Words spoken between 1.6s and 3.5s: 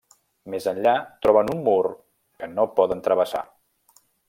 mur que no poden travessar.